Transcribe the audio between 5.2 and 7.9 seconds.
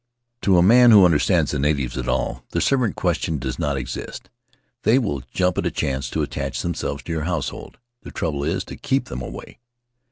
jump at a chance to attach themselves to your household—